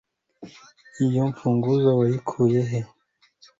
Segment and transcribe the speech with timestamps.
[1.05, 2.79] Iyo mfunguzo wakuye he?